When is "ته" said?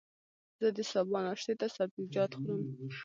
1.59-1.67